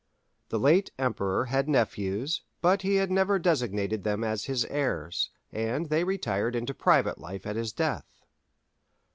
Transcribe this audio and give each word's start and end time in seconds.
The 0.49 0.57
late 0.57 0.89
emperor 0.97 1.45
had 1.45 1.69
nephews, 1.69 2.41
but 2.59 2.81
he 2.81 2.95
had 2.95 3.11
never 3.11 3.37
designated 3.37 4.03
them 4.03 4.23
as 4.23 4.45
his 4.45 4.65
heirs, 4.65 5.29
and 5.51 5.89
they 5.89 6.03
retired 6.03 6.55
into 6.55 6.73
private 6.73 7.19
life 7.19 7.45
at 7.45 7.55
his 7.55 7.71
death. 7.71 8.09